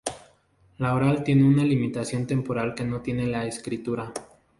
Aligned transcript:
Lo 0.79 0.95
oral 0.95 1.23
tiene 1.23 1.43
una 1.43 1.63
limitación 1.63 2.25
temporal 2.25 2.73
que 2.73 2.83
no 2.83 3.01
tiene 3.01 3.27
la 3.27 3.45
escritura. 3.45 4.11